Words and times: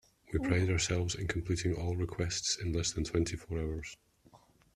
We 0.33 0.39
pride 0.39 0.71
ourselves 0.71 1.13
in 1.13 1.27
completing 1.27 1.75
all 1.75 1.95
requests 1.95 2.57
in 2.57 2.73
less 2.73 2.91
than 2.91 3.03
twenty 3.03 3.35
four 3.37 3.59
hours. 3.61 3.97